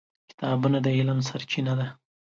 کتابونه 0.29 0.77
د 0.85 0.87
علم 0.97 1.19
سرچینه 1.29 1.73
ده. 1.79 1.87